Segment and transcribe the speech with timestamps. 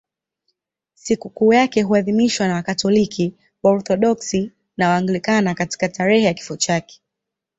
[0.93, 5.55] Sikukuu yake huadhimishwa na Wakatoliki, Waorthodoksi na Waanglikana
[5.93, 7.01] tarehe ya kifo chake.